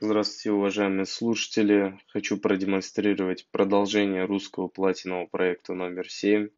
Здравствуйте, 0.00 0.50
уважаемые 0.50 1.06
слушатели! 1.06 2.00
Хочу 2.08 2.36
продемонстрировать 2.36 3.46
продолжение 3.52 4.24
русского 4.24 4.66
платинового 4.66 5.26
проекта 5.26 5.72
номер 5.72 6.10
7. 6.10 6.48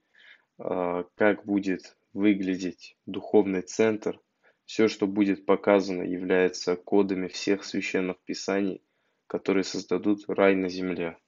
А, 0.59 1.05
как 1.17 1.45
будет 1.45 1.99
выглядеть 2.15 2.97
духовный 3.05 3.61
центр. 3.61 4.19
Все, 4.65 4.89
что 4.89 5.07
будет 5.07 5.45
показано, 5.45 6.01
является 6.01 6.77
кодами 6.77 7.29
всех 7.29 7.65
священных 7.65 8.17
писаний, 8.25 8.81
которые 9.27 9.65
создадут 9.65 10.25
рай 10.29 10.55
на 10.57 10.71
земле. 10.71 11.19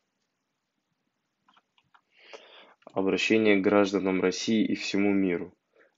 Обращение 2.87 3.59
к 3.59 3.63
гражданам 3.63 4.23
России 4.23 4.65
и 4.65 4.75
всему 4.77 5.13
миру. 5.13 5.55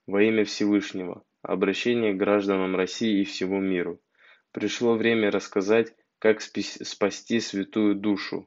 Во 0.09 0.21
имя 0.21 0.45
Всевышнего. 0.45 1.25
Обращение 1.43 2.15
к 2.15 2.17
гражданам 2.17 2.75
России 2.75 3.21
и 3.21 3.25
всему 3.25 3.61
миру. 3.61 4.01
Пришло 4.53 4.97
время 4.97 5.31
рассказать, 5.31 5.95
как 6.21 6.43
спасти 6.43 7.41
святую 7.41 7.95
душу. 7.95 8.47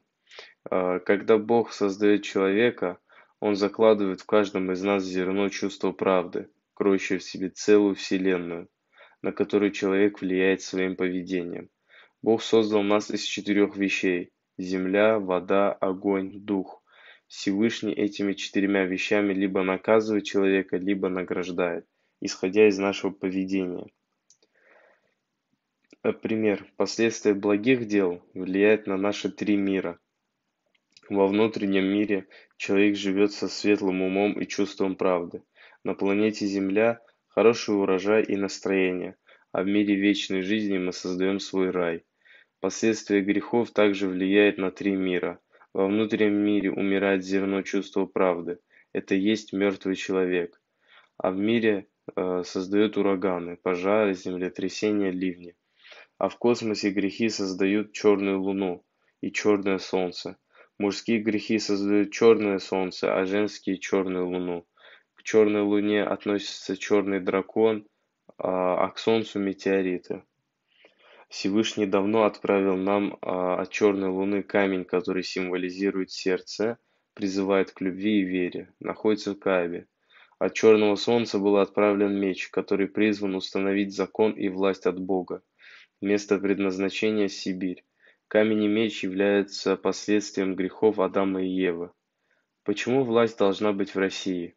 А, 0.70 1.00
когда 1.00 1.38
Бог 1.38 1.72
создает 1.72 2.22
человека, 2.22 2.98
Он 3.40 3.56
закладывает 3.56 4.20
в 4.20 4.26
каждом 4.26 4.70
из 4.72 4.82
нас 4.82 5.02
зерно 5.04 5.48
чувства 5.48 5.90
правды, 5.90 6.48
кроющее 6.74 7.18
в 7.18 7.24
себе 7.24 7.50
целую 7.50 7.96
вселенную, 7.96 8.68
на 9.22 9.32
которую 9.32 9.72
человек 9.72 10.20
влияет 10.20 10.62
своим 10.62 10.94
поведением. 10.94 11.68
Бог 12.22 12.42
создал 12.42 12.82
нас 12.84 13.10
из 13.10 13.22
четырех 13.24 13.76
вещей– 13.76 14.30
земля, 14.56 15.18
вода, 15.18 15.72
огонь, 15.72 16.40
дух. 16.40 16.80
Всевышний 17.26 17.92
этими 17.92 18.34
четырьмя 18.34 18.84
вещами 18.84 19.34
либо 19.34 19.64
наказывает 19.64 20.24
человека, 20.24 20.76
либо 20.76 21.08
награждает, 21.08 21.86
исходя 22.20 22.68
из 22.68 22.78
нашего 22.78 23.10
поведения. 23.10 23.88
Пример: 26.12 26.66
последствия 26.76 27.32
благих 27.32 27.86
дел 27.86 28.22
влияют 28.34 28.86
на 28.86 28.98
наши 28.98 29.30
три 29.30 29.56
мира. 29.56 29.98
Во 31.08 31.26
внутреннем 31.26 31.86
мире 31.86 32.28
человек 32.58 32.94
живет 32.94 33.32
со 33.32 33.48
светлым 33.48 34.02
умом 34.02 34.38
и 34.38 34.46
чувством 34.46 34.96
правды. 34.96 35.42
На 35.82 35.94
планете 35.94 36.44
Земля 36.44 37.00
хороший 37.28 37.74
урожай 37.74 38.22
и 38.22 38.36
настроение, 38.36 39.16
а 39.50 39.62
в 39.62 39.66
мире 39.66 39.94
вечной 39.94 40.42
жизни 40.42 40.76
мы 40.76 40.92
создаем 40.92 41.40
свой 41.40 41.70
рай. 41.70 42.04
Последствия 42.60 43.22
грехов 43.22 43.70
также 43.70 44.06
влияют 44.06 44.58
на 44.58 44.70
три 44.70 44.94
мира. 44.96 45.40
Во 45.72 45.86
внутреннем 45.86 46.36
мире 46.36 46.70
умирает 46.70 47.24
зерно 47.24 47.62
чувства 47.62 48.04
правды. 48.04 48.58
Это 48.92 49.14
есть 49.14 49.54
мертвый 49.54 49.96
человек. 49.96 50.60
А 51.16 51.30
в 51.30 51.38
мире 51.38 51.86
э, 52.14 52.42
создает 52.44 52.98
ураганы, 52.98 53.56
пожары, 53.56 54.12
землетрясения, 54.12 55.10
ливни 55.10 55.54
а 56.24 56.28
в 56.30 56.38
космосе 56.38 56.88
грехи 56.88 57.28
создают 57.28 57.92
черную 57.92 58.40
луну 58.40 58.82
и 59.20 59.30
черное 59.30 59.76
солнце. 59.76 60.38
Мужские 60.78 61.18
грехи 61.18 61.58
создают 61.58 62.12
черное 62.12 62.60
солнце, 62.60 63.14
а 63.14 63.26
женские 63.26 63.76
черную 63.76 64.26
луну. 64.26 64.66
К 65.16 65.22
черной 65.22 65.60
луне 65.60 66.02
относится 66.02 66.78
черный 66.78 67.20
дракон, 67.20 67.86
а, 68.38 68.86
а 68.86 68.88
к 68.88 68.98
солнцу 68.98 69.38
метеориты. 69.38 70.22
Всевышний 71.28 71.84
давно 71.84 72.24
отправил 72.24 72.78
нам 72.78 73.18
а, 73.20 73.60
от 73.60 73.68
черной 73.70 74.08
луны 74.08 74.42
камень, 74.42 74.86
который 74.86 75.24
символизирует 75.24 76.10
сердце, 76.10 76.78
призывает 77.12 77.70
к 77.72 77.82
любви 77.82 78.22
и 78.22 78.24
вере, 78.24 78.72
находится 78.80 79.32
в 79.32 79.38
Каабе. 79.38 79.88
От 80.38 80.54
черного 80.54 80.96
солнца 80.96 81.38
был 81.38 81.58
отправлен 81.58 82.18
меч, 82.18 82.48
который 82.48 82.88
призван 82.88 83.34
установить 83.34 83.94
закон 83.94 84.32
и 84.32 84.48
власть 84.48 84.86
от 84.86 84.98
Бога. 84.98 85.42
Место 86.00 86.38
предназначения– 86.38 87.28
Сибирь. 87.28 87.84
Камень 88.28 88.64
и 88.64 88.68
меч 88.68 89.04
являются 89.04 89.76
последствием 89.76 90.56
грехов 90.56 90.98
Адама 90.98 91.42
и 91.42 91.48
Евы. 91.48 91.92
Почему 92.64 93.04
власть 93.04 93.38
должна 93.38 93.72
быть 93.72 93.94
в 93.94 93.98
России? 93.98 94.56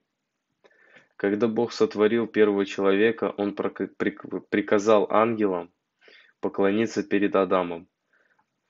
Когда 1.16 1.47
Бог 1.47 1.72
сотворил 1.72 2.28
первого 2.28 2.66
человека, 2.66 3.34
Он 3.38 3.53
приказал 3.53 5.08
ангелам 5.09 5.72
поклониться 6.40 7.03
перед 7.03 7.36
Адамом. 7.36 7.88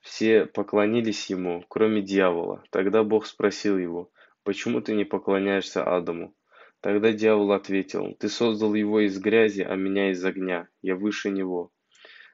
Все 0.00 0.46
поклонились 0.46 1.28
ему, 1.30 1.64
кроме 1.68 2.02
дьявола. 2.02 2.62
Тогда 2.70 3.02
Бог 3.02 3.26
спросил 3.26 3.78
его, 3.78 4.10
почему 4.44 4.80
ты 4.80 4.94
не 4.94 5.04
поклоняешься 5.04 5.84
Адаму? 5.84 6.34
Тогда 6.80 7.12
дьявол 7.12 7.52
ответил, 7.52 8.14
ты 8.14 8.28
создал 8.28 8.74
его 8.74 9.00
из 9.00 9.18
грязи, 9.18 9.62
а 9.62 9.74
меня 9.74 10.10
из 10.10 10.24
огня, 10.24 10.68
я 10.80 10.96
выше 10.96 11.30
него. 11.30 11.72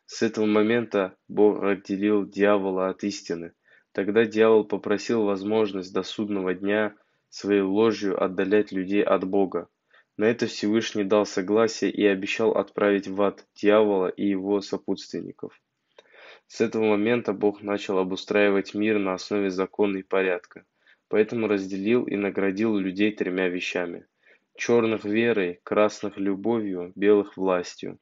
С 0.07 0.23
этого 0.23 0.47
момента 0.47 1.17
Бог 1.29 1.63
отделил 1.63 2.27
дьявола 2.27 2.89
от 2.89 3.05
истины. 3.05 3.53
Тогда 3.93 4.25
дьявол 4.25 4.65
попросил 4.65 5.25
возможность 5.25 5.95
до 5.95 6.03
судного 6.03 6.55
дня 6.55 6.95
своей 7.31 7.63
ложью 7.63 8.23
отдалять 8.23 8.71
людей 8.71 9.03
от 9.03 9.25
Бога. 9.25 9.69
На 10.17 10.27
это 10.27 10.47
Всевышний 10.47 11.05
дал 11.05 11.27
согласие 11.27 11.91
и 11.91 12.07
обещал 12.07 12.53
отправить 12.53 13.09
в 13.09 13.21
ад 13.23 13.47
дьявола 13.55 14.09
и 14.09 14.27
его 14.29 14.61
сопутственников. 14.61 15.61
С 16.47 16.61
этого 16.61 16.85
момента 16.85 17.33
Бог 17.33 17.63
начал 17.63 17.99
обустраивать 17.99 18.75
мир 18.75 18.99
на 18.99 19.15
основе 19.15 19.51
закона 19.51 19.97
и 19.97 20.03
порядка, 20.03 20.67
поэтому 21.09 21.49
разделил 21.49 22.05
и 22.05 22.17
наградил 22.17 22.77
людей 22.77 23.11
тремя 23.11 23.49
вещами– 23.49 24.07
черных 24.57 25.05
верой, 25.05 25.61
красных 25.65 26.19
любовью, 26.19 26.93
белых 26.95 27.37
властью. 27.37 27.99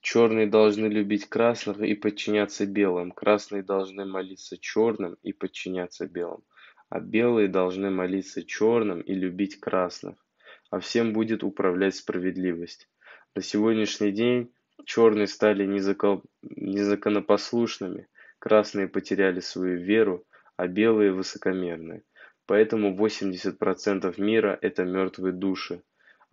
Черные 0.00 0.46
должны 0.46 0.86
любить 0.86 1.28
красных 1.28 1.80
и 1.80 1.94
подчиняться 1.94 2.66
белым, 2.66 3.10
красные 3.10 3.62
должны 3.62 4.04
молиться 4.04 4.58
черным 4.58 5.16
и 5.22 5.32
подчиняться 5.32 6.06
белым, 6.06 6.44
а 6.88 7.00
белые 7.00 7.48
должны 7.48 7.90
молиться 7.90 8.44
черным 8.44 9.00
и 9.00 9.14
любить 9.14 9.58
красных, 9.58 10.24
а 10.70 10.78
всем 10.80 11.12
будет 11.12 11.42
управлять 11.42 11.96
справедливость. 11.96 12.88
На 13.34 13.42
сегодняшний 13.42 14.12
день 14.12 14.52
черные 14.84 15.26
стали 15.26 15.66
незаконопослушными, 15.66 18.08
красные 18.38 18.88
потеряли 18.88 19.40
свою 19.40 19.78
веру, 19.78 20.24
а 20.56 20.68
белые 20.68 21.12
высокомерные. 21.12 22.04
Поэтому 22.46 22.96
80% 22.96 24.20
мира– 24.20 24.56
это 24.62 24.84
мертвые 24.84 25.32
души, 25.32 25.82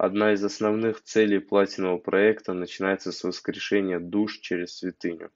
Одна 0.05 0.33
из 0.33 0.43
основных 0.43 1.01
целей 1.01 1.39
платинового 1.39 1.97
проекта 1.97 2.51
начинается 2.51 3.13
с 3.13 3.23
воскрешения 3.23 4.01
душ 4.01 4.39
через 4.39 4.75
святыню. 4.75 5.31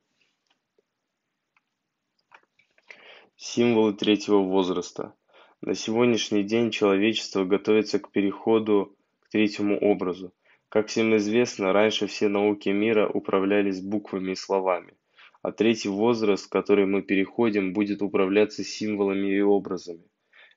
Символы 3.38 3.94
третьего 3.94 4.40
возраста. 4.40 5.14
На 5.62 5.74
сегодняшний 5.74 6.44
день 6.44 6.72
человечество 6.72 7.46
готовится 7.46 7.98
к 8.00 8.12
переходу 8.12 8.94
к 9.22 9.30
третьему 9.30 9.80
образу. 9.80 10.34
Как 10.68 10.88
всем 10.88 11.16
известно, 11.16 11.72
раньше 11.72 12.08
все 12.08 12.28
науки 12.28 12.68
мира 12.68 13.08
управлялись 13.08 13.80
буквами 13.80 14.34
и 14.34 14.36
словами, 14.36 14.98
а 15.44 15.54
третий 15.54 15.88
возраст, 15.88 16.48
в 16.48 16.50
который 16.50 16.88
мы 16.88 17.04
переходим, 17.04 17.72
будет 17.72 18.02
управляться 18.02 18.66
символами 18.66 19.34
и 19.34 19.40
образами. 19.40 20.04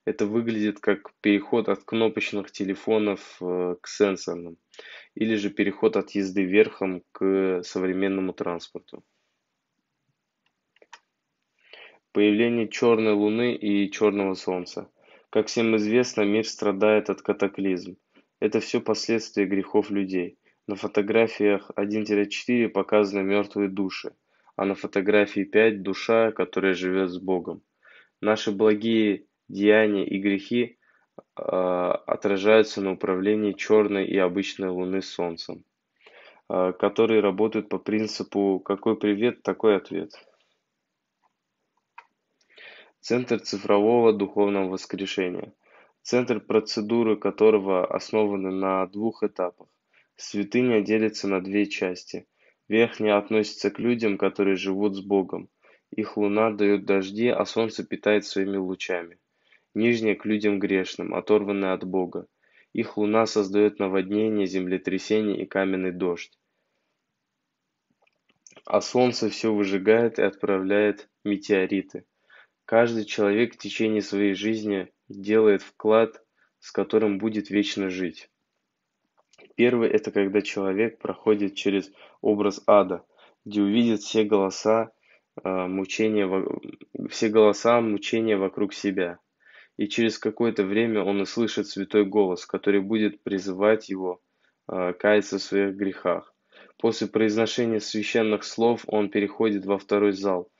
Это 0.06 0.26
выглядит 0.26 0.80
как 0.80 1.12
переход 1.20 1.68
от 1.68 1.84
кнопочных 1.84 2.50
телефонов 2.50 3.36
э, 3.40 3.76
к 3.80 3.86
сенсорным, 3.86 4.56
или 5.14 5.34
же 5.36 5.50
переход 5.50 5.96
от 5.96 6.10
езды 6.12 6.44
верхом 6.44 7.02
к 7.12 7.62
современному 7.62 8.32
транспорту. 8.32 9.04
Появление 12.12 12.68
черной 12.68 13.12
луны 13.12 13.54
и 13.54 13.90
черного 13.90 14.34
солнца. 14.34 14.90
Как 15.28 15.46
всем 15.46 15.76
известно, 15.76 16.22
мир 16.22 16.44
страдает 16.44 17.08
от 17.08 17.22
катаклизм. 17.22 17.96
Это 18.40 18.58
все 18.58 18.80
последствия 18.80 19.44
грехов 19.44 19.90
людей. 19.90 20.38
На 20.66 20.76
фотографиях 20.76 21.70
1-4 21.76 22.68
показаны 22.68 23.22
мертвые 23.22 23.68
души, 23.68 24.14
а 24.56 24.64
на 24.64 24.74
фотографии 24.74 25.44
5 25.44 25.82
душа, 25.82 26.32
которая 26.32 26.74
живет 26.74 27.10
с 27.10 27.18
Богом. 27.18 27.62
Наши 28.20 28.50
благие 28.50 29.26
деяния 29.50 30.06
и 30.06 30.18
грехи 30.18 30.78
а, 31.34 31.92
отражаются 32.06 32.80
на 32.80 32.92
управлении 32.92 33.52
черной 33.52 34.06
и 34.06 34.16
обычной 34.16 34.68
Луны 34.68 35.02
Солнцем, 35.02 35.64
а, 36.48 36.72
которые 36.72 37.20
работают 37.20 37.68
по 37.68 37.78
принципу 37.78 38.60
«какой 38.60 38.96
привет, 38.96 39.42
такой 39.42 39.76
ответ». 39.76 40.12
Центр 43.00 43.40
цифрового 43.40 44.12
духовного 44.12 44.70
воскрешения. 44.70 45.52
Центр 46.02 46.40
процедуры 46.40 47.16
которого 47.16 47.86
основаны 47.86 48.50
на 48.50 48.86
двух 48.86 49.22
этапах. 49.22 49.68
Святыня 50.16 50.82
делится 50.82 51.26
на 51.28 51.42
две 51.42 51.66
части. 51.66 52.26
Верхняя 52.68 53.16
относится 53.16 53.70
к 53.70 53.78
людям, 53.78 54.16
которые 54.16 54.56
живут 54.56 54.94
с 54.96 55.00
Богом. 55.00 55.48
Их 55.90 56.16
луна 56.16 56.50
дает 56.50 56.84
дожди, 56.84 57.28
а 57.28 57.44
солнце 57.44 57.84
питает 57.84 58.26
своими 58.26 58.58
лучами 58.58 59.18
нижняя 59.74 60.14
к 60.14 60.24
людям 60.24 60.58
грешным, 60.58 61.14
оторванная 61.14 61.72
от 61.72 61.84
Бога. 61.84 62.26
Их 62.72 62.96
луна 62.96 63.26
создает 63.26 63.78
наводнение, 63.78 64.46
землетрясение 64.46 65.42
и 65.42 65.46
каменный 65.46 65.92
дождь. 65.92 66.38
а 68.66 68.80
солнце 68.80 69.28
все 69.30 69.52
выжигает 69.52 70.18
и 70.18 70.22
отправляет 70.22 71.08
метеориты. 71.24 72.04
Каждый 72.64 73.04
человек 73.04 73.54
в 73.54 73.58
течение 73.58 74.02
своей 74.02 74.34
жизни 74.34 74.92
делает 75.08 75.62
вклад, 75.62 76.22
с 76.60 76.70
которым 76.70 77.18
будет 77.18 77.50
вечно 77.50 77.90
жить. 77.90 78.30
Первый– 79.56 79.88
это 79.90 80.12
когда 80.12 80.40
человек 80.40 80.98
проходит 80.98 81.54
через 81.54 81.90
образ 82.20 82.62
ада, 82.66 83.04
где 83.44 83.62
увидит 83.62 84.02
все 84.02 84.24
голоса, 84.24 84.92
э, 85.42 85.66
мучения, 85.66 86.28
все 87.08 87.28
голоса 87.28 87.80
мучения 87.80 88.36
вокруг 88.36 88.72
себя. 88.72 89.18
И 89.80 89.88
через 89.88 90.18
какое-то 90.18 90.62
время 90.64 91.02
он 91.02 91.22
услышит 91.22 91.66
святой 91.66 92.04
голос, 92.04 92.44
который 92.44 92.82
будет 92.82 93.22
призывать 93.22 93.88
его 93.88 94.20
э, 94.68 94.92
каяться 94.92 95.38
в 95.38 95.42
своих 95.42 95.74
грехах. 95.74 96.34
После 96.76 97.06
произношения 97.06 97.80
священных 97.80 98.44
слов 98.44 98.84
он 98.88 99.08
переходит 99.08 99.64
во 99.64 99.78
второй 99.78 100.12
зал, 100.12 100.52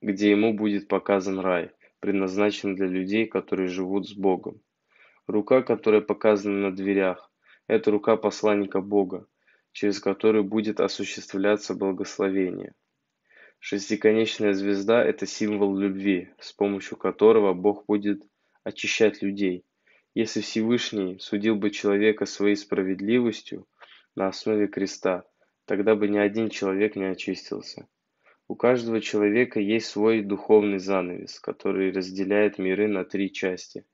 где 0.00 0.30
ему 0.30 0.54
будет 0.54 0.86
показан 0.86 1.40
рай, 1.40 1.72
предназначенный 1.98 2.76
для 2.76 2.86
людей, 2.86 3.26
которые 3.26 3.66
живут 3.66 4.08
с 4.08 4.12
Богом. 4.14 4.60
Рука, 5.26 5.62
которая 5.62 6.00
показана 6.00 6.70
на 6.70 6.76
дверях, 6.76 7.32
это 7.66 7.90
рука 7.90 8.16
посланника 8.16 8.80
Бога, 8.80 9.26
через 9.72 9.98
которую 9.98 10.44
будет 10.44 10.78
осуществляться 10.78 11.74
благословение. 11.74 12.72
Шестиконечная 13.58 14.52
звезда– 14.52 15.04
это 15.04 15.26
символ 15.26 15.76
любви, 15.76 16.28
с 16.38 16.52
помощью 16.52 16.96
которого 16.96 17.52
Бог 17.52 17.84
будет 17.88 18.22
очищать 18.64 19.22
людей. 19.22 19.64
Если 20.14 20.40
Всевышний 20.40 21.18
судил 21.20 21.56
бы 21.56 21.70
человека 21.70 22.26
своей 22.26 22.56
справедливостью 22.56 23.66
на 24.16 24.28
основе 24.28 24.66
креста, 24.66 25.24
тогда 25.66 25.94
бы 25.94 26.08
ни 26.08 26.18
один 26.18 26.48
человек 26.48 26.96
не 26.96 27.04
очистился. 27.04 27.86
У 28.46 28.56
каждого 28.56 29.00
человека 29.00 29.60
есть 29.60 29.86
свой 29.86 30.22
духовный 30.22 30.78
занавес, 30.78 31.40
который 31.40 31.92
разделяет 31.92 32.58
миры 32.58 32.88
на 32.88 33.04
три 33.04 33.32
части. 33.32 33.86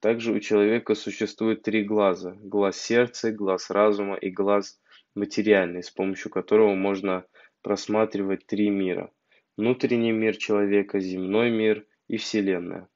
Также 0.00 0.32
у 0.32 0.40
человека 0.40 0.94
существует 0.94 1.62
три 1.62 1.84
глаза– 1.84 2.36
глаз 2.42 2.76
сердца, 2.76 3.32
глаз 3.32 3.70
разума 3.70 4.16
и 4.16 4.30
глаз 4.30 4.78
материальный, 5.14 5.82
с 5.82 5.90
помощью 5.90 6.30
которого 6.30 6.74
можно 6.74 7.24
просматривать 7.62 8.46
три 8.46 8.68
мира– 8.68 9.10
внутренний 9.56 10.12
мир 10.12 10.36
человека, 10.36 11.00
земной 11.00 11.50
мир 11.50 11.86
и 12.08 12.16
Вселенная. 12.16 12.88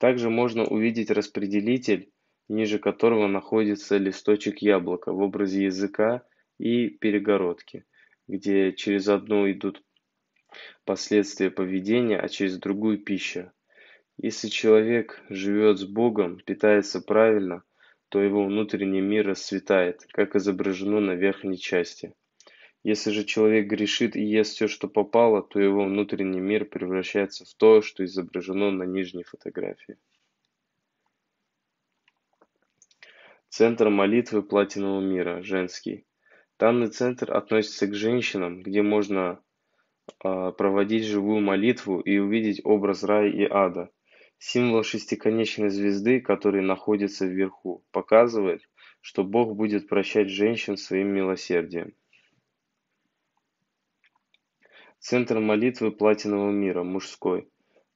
Также 0.00 0.30
можно 0.30 0.64
увидеть 0.64 1.10
распределитель, 1.10 2.10
ниже 2.48 2.78
которого 2.78 3.26
находится 3.26 3.98
листочек 3.98 4.62
яблока 4.62 5.12
в 5.12 5.20
образе 5.20 5.64
языка 5.64 6.22
и 6.58 6.88
перегородки, 6.88 7.84
где 8.26 8.72
через 8.72 9.08
одну 9.08 9.50
идут 9.52 9.84
последствия 10.86 11.50
поведения, 11.50 12.18
а 12.18 12.30
через 12.30 12.56
другую 12.58 12.98
пища. 12.98 13.52
Если 14.16 14.48
человек 14.48 15.22
живет 15.28 15.78
с 15.78 15.84
Богом, 15.84 16.40
питается 16.46 17.02
правильно, 17.02 17.62
то 18.08 18.22
его 18.22 18.46
внутренний 18.46 19.02
мир 19.02 19.26
расцветает, 19.26 20.06
как 20.12 20.34
изображено 20.34 21.00
на 21.00 21.12
верхней 21.12 21.58
части. 21.58 22.14
Если 22.82 23.10
же 23.10 23.24
человек 23.24 23.66
грешит 23.66 24.16
и 24.16 24.22
ест 24.22 24.54
все, 24.54 24.66
что 24.66 24.88
попало, 24.88 25.42
то 25.42 25.60
его 25.60 25.84
внутренний 25.84 26.40
мир 26.40 26.64
превращается 26.64 27.44
в 27.44 27.52
то, 27.54 27.82
что 27.82 28.04
изображено 28.04 28.70
на 28.70 28.84
нижней 28.84 29.22
фотографии. 29.22 29.98
Центр 33.50 33.90
молитвы 33.90 34.42
платинового 34.42 35.02
мира, 35.02 35.42
женский. 35.42 36.06
Данный 36.58 36.88
центр 36.88 37.34
относится 37.36 37.86
к 37.86 37.94
женщинам, 37.94 38.62
где 38.62 38.80
можно 38.80 39.42
э, 40.24 40.52
проводить 40.56 41.04
живую 41.04 41.40
молитву 41.40 42.00
и 42.00 42.16
увидеть 42.18 42.62
образ 42.64 43.02
рая 43.02 43.28
и 43.28 43.44
ада. 43.44 43.90
Символ 44.38 44.84
шестиконечной 44.84 45.68
звезды, 45.68 46.20
который 46.20 46.62
находится 46.62 47.26
вверху, 47.26 47.84
показывает, 47.90 48.62
что 49.02 49.22
Бог 49.22 49.54
будет 49.54 49.86
прощать 49.86 50.30
женщин 50.30 50.78
своим 50.78 51.08
милосердием. 51.08 51.92
Центр 55.00 55.38
молитвы 55.38 55.92
платинового 55.92 56.50
мира, 56.50 56.82
мужской. 56.82 57.48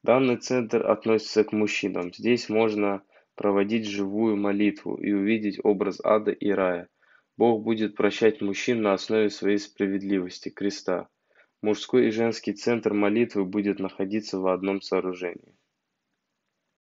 Данный 0.03 0.39
центр 0.39 0.87
относится 0.87 1.45
к 1.45 1.53
мужчинам. 1.53 2.15
Здесь 2.15 2.49
можно 2.49 3.03
проводить 3.35 3.87
живую 3.87 4.39
молитву 4.39 4.95
и 4.97 5.12
увидеть 5.12 5.61
образ 5.62 6.01
ада 6.03 6.31
и 6.31 6.49
рая. 6.49 6.89
Бог 7.37 7.62
будет 7.62 7.95
прощать 7.95 8.41
мужчин 8.41 8.81
на 8.81 8.95
основе 8.95 9.29
своей 9.29 9.59
справедливости, 9.59 10.49
креста. 10.49 11.09
Мужской 11.61 12.09
и 12.09 12.11
женский 12.11 12.55
центр 12.55 12.95
молитвы 12.95 13.45
будет 13.45 13.81
находиться 13.81 14.39
в 14.39 14.47
одном 14.47 14.81
сооружении. 14.81 15.59